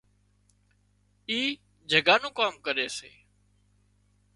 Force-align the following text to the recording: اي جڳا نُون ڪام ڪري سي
اي 1.29 1.39
جڳا 1.89 2.15
نُون 2.21 2.31
ڪام 2.37 2.53
ڪري 2.65 2.87
سي 2.97 3.11